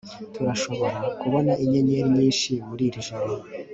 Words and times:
turashobora 0.33 0.99
kubona 1.19 1.51
inyenyeri 1.63 2.07
nyinshi 2.15 2.51
muri 2.67 2.83
iri 2.89 2.99
joro 3.07 3.33